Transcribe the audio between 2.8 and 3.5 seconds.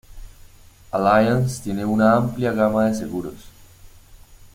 de seguros.